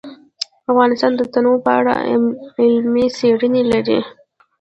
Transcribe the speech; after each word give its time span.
افغانستان 0.71 1.11
د 1.17 1.21
تنوع 1.33 1.57
په 1.65 1.71
اړه 1.79 1.93
علمي 2.63 3.05
څېړنې 3.17 3.63
لري. 3.71 3.99